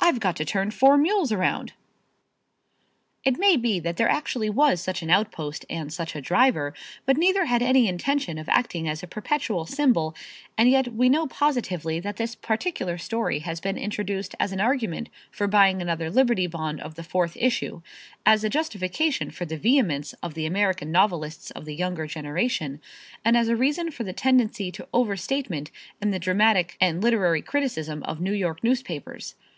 "I've 0.00 0.20
got 0.20 0.36
to 0.36 0.44
turn 0.46 0.70
four 0.70 0.96
mules 0.96 1.32
around." 1.32 1.74
It 3.24 3.36
may 3.38 3.58
be 3.58 3.78
that 3.80 3.98
there 3.98 4.08
actually 4.08 4.48
was 4.48 4.80
such 4.80 5.02
an 5.02 5.10
outpost 5.10 5.66
and 5.68 5.92
such 5.92 6.16
a 6.16 6.22
driver, 6.22 6.72
but 7.04 7.18
neither 7.18 7.44
had 7.44 7.60
any 7.60 7.86
intention 7.86 8.38
of 8.38 8.48
acting 8.48 8.88
as 8.88 9.02
a 9.02 9.06
perpetual 9.06 9.66
symbol 9.66 10.14
and 10.56 10.70
yet 10.70 10.94
we 10.94 11.10
know 11.10 11.26
positively 11.26 12.00
that 12.00 12.16
this 12.16 12.34
particular 12.34 12.96
story 12.96 13.40
has 13.40 13.60
been 13.60 13.76
introduced 13.76 14.34
as 14.40 14.50
an 14.50 14.62
argument 14.62 15.10
for 15.30 15.46
buying 15.46 15.82
another 15.82 16.08
Liberty 16.10 16.46
Bond 16.46 16.80
of 16.80 16.94
the 16.94 17.04
fourth 17.04 17.36
issue; 17.38 17.82
as 18.24 18.42
a 18.44 18.48
justification 18.48 19.30
for 19.30 19.44
the 19.44 19.58
vehemence 19.58 20.14
of 20.22 20.32
the 20.32 20.46
American 20.46 20.90
novelists 20.90 21.50
of 21.50 21.66
the 21.66 21.74
younger 21.74 22.06
generation; 22.06 22.80
and 23.26 23.36
as 23.36 23.48
a 23.48 23.56
reason 23.56 23.90
for 23.90 24.04
the 24.04 24.14
tendency 24.14 24.72
to 24.72 24.88
overstatement 24.94 25.70
in 26.00 26.12
the 26.12 26.18
dramatic 26.18 26.78
and 26.80 27.02
literary 27.02 27.42
criticism 27.42 28.02
of 28.04 28.22
New 28.22 28.32
York 28.32 28.64
newspapers. 28.64 29.34